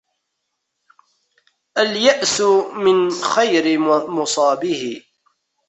الْيَأْسُ 1.77 2.41
مِنْ 2.73 3.09
خَيْرِ 3.11 3.79
مُصَابِهِ 4.11 5.01